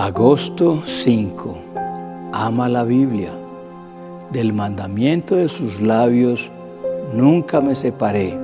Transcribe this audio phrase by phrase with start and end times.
[0.00, 1.58] Agosto 5.
[2.32, 3.32] Ama la Biblia.
[4.30, 6.52] Del mandamiento de sus labios
[7.12, 8.38] nunca me separé.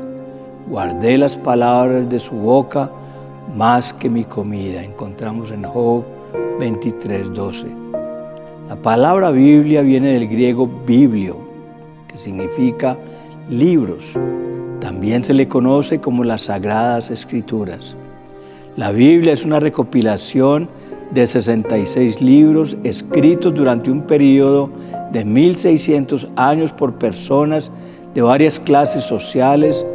[0.68, 2.90] Guardé las palabras de su boca
[3.56, 4.82] más que mi comida.
[4.82, 6.02] Encontramos en Job
[6.58, 7.66] 23:12.
[8.68, 11.36] La palabra Biblia viene del griego biblio,
[12.08, 12.98] que significa
[13.48, 14.04] libros.
[14.80, 17.94] También se le conoce como las sagradas escrituras.
[18.76, 20.68] La Biblia es una recopilación
[21.14, 24.68] 66 libros escritos durante un periodo
[25.12, 27.70] de 1600 años por personas
[28.14, 29.86] de varias clases sociales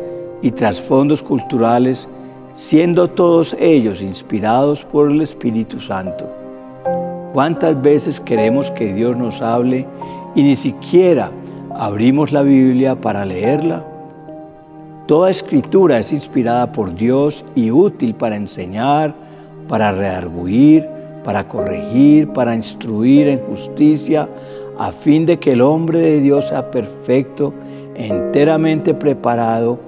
[0.42, 2.08] y trasfondos culturales,
[2.54, 6.26] siendo todos ellos inspirados por el Espíritu Santo.
[7.34, 9.86] ¿Cuántas veces queremos que Dios nos hable
[10.36, 11.32] y ni siquiera
[11.78, 13.86] abrimos la Biblia para leerla?
[15.06, 19.14] Toda escritura es inspirada por Dios y útil para enseñar,
[19.68, 24.28] para redarguir, para corregir, para instruir en justicia,
[24.78, 27.54] a fin de que el hombre de Dios sea perfecto,
[27.96, 29.80] enteramente preparado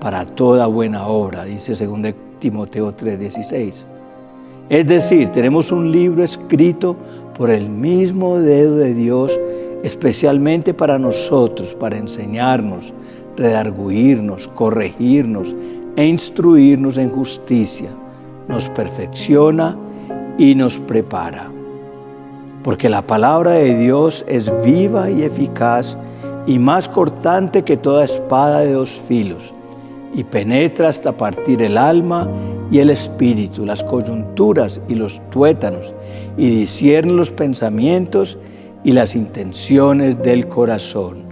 [0.00, 3.84] para toda buena obra, dice 2 Timoteo 3:16.
[4.68, 6.96] Es decir, tenemos un libro escrito
[7.36, 9.38] por el mismo dedo de Dios,
[9.82, 12.92] especialmente para nosotros, para enseñarnos,
[13.36, 15.54] redarguirnos, corregirnos
[15.96, 17.90] e instruirnos en justicia.
[18.48, 19.76] Nos perfecciona
[20.38, 21.50] y nos prepara.
[22.62, 25.96] Porque la palabra de Dios es viva y eficaz
[26.46, 29.52] y más cortante que toda espada de dos filos
[30.14, 32.28] y penetra hasta partir el alma
[32.70, 35.92] y el espíritu, las coyunturas y los tuétanos,
[36.36, 38.38] y discierne los pensamientos
[38.84, 41.24] y las intenciones del corazón,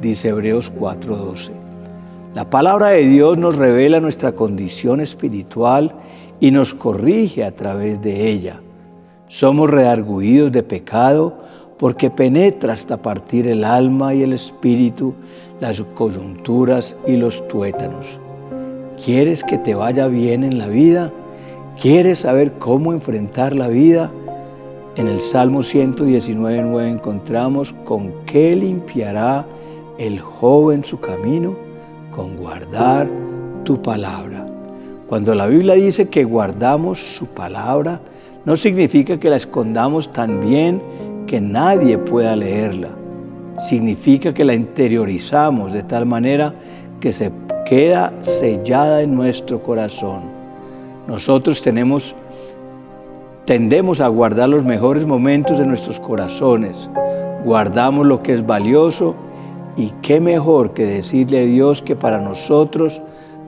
[0.00, 1.67] dice Hebreos 4:12.
[2.34, 5.94] La palabra de Dios nos revela nuestra condición espiritual
[6.40, 8.60] y nos corrige a través de ella.
[9.28, 11.38] Somos redarguidos de pecado
[11.78, 15.14] porque penetra hasta partir el alma y el espíritu,
[15.60, 18.20] las coyunturas y los tuétanos.
[19.02, 21.12] ¿Quieres que te vaya bien en la vida?
[21.80, 24.10] ¿Quieres saber cómo enfrentar la vida?
[24.96, 29.46] En el Salmo 119.9 encontramos con qué limpiará
[29.96, 31.67] el joven su camino,
[32.18, 33.08] con guardar
[33.62, 34.44] tu palabra.
[35.06, 38.00] Cuando la Biblia dice que guardamos su palabra,
[38.44, 40.82] no significa que la escondamos tan bien
[41.28, 42.88] que nadie pueda leerla.
[43.68, 46.52] Significa que la interiorizamos de tal manera
[46.98, 47.30] que se
[47.64, 50.22] queda sellada en nuestro corazón.
[51.06, 52.16] Nosotros tenemos
[53.44, 56.90] tendemos a guardar los mejores momentos de nuestros corazones.
[57.44, 59.14] Guardamos lo que es valioso
[59.78, 63.00] y qué mejor que decirle a Dios que para nosotros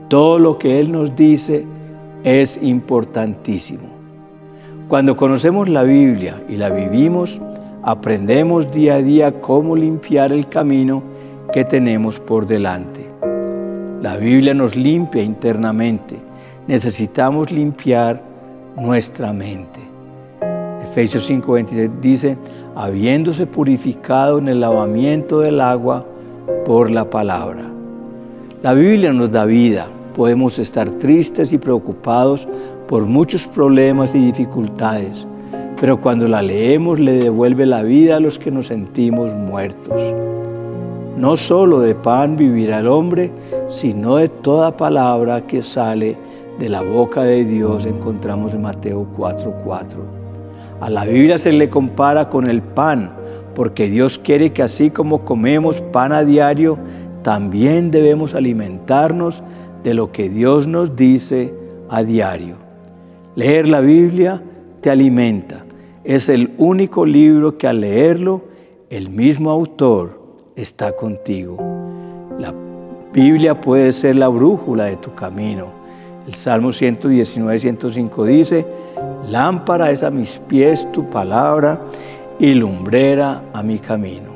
[0.07, 1.65] todo lo que Él nos dice
[2.23, 3.83] es importantísimo.
[4.87, 7.39] Cuando conocemos la Biblia y la vivimos,
[7.83, 11.03] aprendemos día a día cómo limpiar el camino
[11.51, 13.05] que tenemos por delante.
[14.01, 16.17] La Biblia nos limpia internamente.
[16.65, 18.21] Necesitamos limpiar
[18.77, 19.81] nuestra mente.
[20.89, 22.37] Efesios 5:23 dice,
[22.73, 26.05] habiéndose purificado en el lavamiento del agua
[26.65, 27.63] por la palabra.
[28.63, 32.45] La Biblia nos da vida, Podemos estar tristes y preocupados
[32.89, 35.25] por muchos problemas y dificultades,
[35.79, 40.01] pero cuando la leemos le devuelve la vida a los que nos sentimos muertos.
[41.17, 43.31] No solo de pan vivirá el hombre,
[43.69, 46.17] sino de toda palabra que sale
[46.59, 50.03] de la boca de Dios, encontramos en Mateo 4:4.
[50.81, 53.11] A la Biblia se le compara con el pan,
[53.61, 56.79] porque Dios quiere que así como comemos pan a diario,
[57.21, 59.43] también debemos alimentarnos
[59.83, 61.53] de lo que Dios nos dice
[61.87, 62.55] a diario.
[63.35, 64.41] Leer la Biblia
[64.81, 65.63] te alimenta.
[66.03, 68.41] Es el único libro que al leerlo
[68.89, 70.19] el mismo autor
[70.55, 71.57] está contigo.
[72.39, 72.55] La
[73.13, 75.67] Biblia puede ser la brújula de tu camino.
[76.25, 78.65] El Salmo 119, 105 dice,
[79.29, 81.79] lámpara es a mis pies tu palabra
[82.41, 84.31] y lumbrera a mi camino.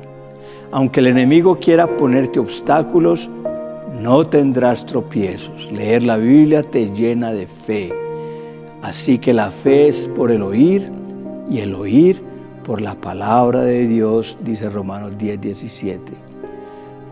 [0.71, 3.27] Aunque el enemigo quiera ponerte obstáculos,
[3.99, 5.71] no tendrás tropiezos.
[5.71, 7.91] Leer la Biblia te llena de fe.
[8.83, 10.87] Así que la fe es por el oír
[11.49, 12.21] y el oír
[12.63, 16.13] por la palabra de Dios, dice Romanos 10, 17.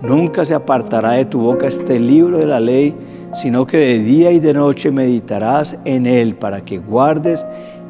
[0.03, 2.93] Nunca se apartará de tu boca este libro de la ley,
[3.41, 7.43] sino que de día y de noche meditarás en él para que guardes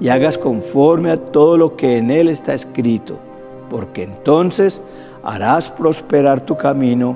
[0.04, 3.18] y hagas conforme a todo lo que en él está escrito,
[3.70, 4.82] porque entonces
[5.24, 7.16] harás prosperar tu camino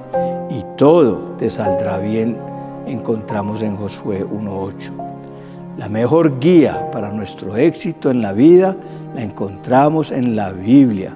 [0.49, 2.37] y todo te saldrá bien,
[2.85, 4.91] encontramos en Josué 1.8.
[5.77, 8.77] La mejor guía para nuestro éxito en la vida
[9.13, 11.13] la encontramos en la Biblia.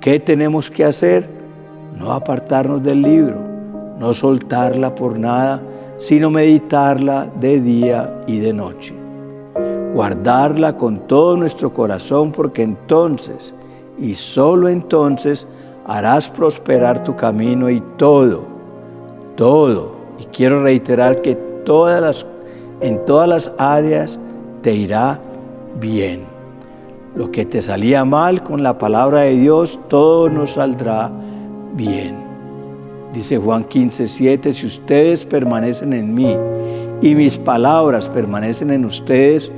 [0.00, 1.28] ¿Qué tenemos que hacer?
[1.98, 3.36] No apartarnos del libro,
[3.98, 5.60] no soltarla por nada,
[5.98, 9.03] sino meditarla de día y de noche.
[9.94, 13.54] Guardarla con todo nuestro corazón porque entonces
[13.98, 15.46] y solo entonces
[15.86, 18.42] harás prosperar tu camino y todo,
[19.36, 19.92] todo.
[20.18, 22.26] Y quiero reiterar que todas las,
[22.80, 24.18] en todas las áreas
[24.62, 25.20] te irá
[25.80, 26.22] bien.
[27.14, 31.12] Lo que te salía mal con la palabra de Dios, todo nos saldrá
[31.74, 32.16] bien.
[33.12, 36.36] Dice Juan 15, 7, si ustedes permanecen en mí
[37.00, 39.52] y mis palabras permanecen en ustedes,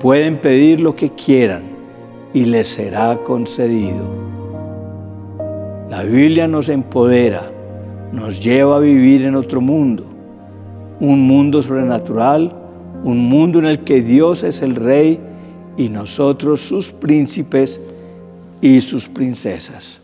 [0.00, 1.62] pueden pedir lo que quieran
[2.32, 4.06] y les será concedido.
[5.90, 7.50] La Biblia nos empodera,
[8.12, 10.04] nos lleva a vivir en otro mundo,
[11.00, 12.52] un mundo sobrenatural,
[13.04, 15.18] un mundo en el que Dios es el rey
[15.76, 17.80] y nosotros sus príncipes
[18.60, 20.00] y sus princesas.